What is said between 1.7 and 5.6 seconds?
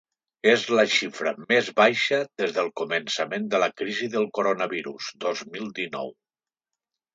baixa des del començament de la crisi del coronavirus dos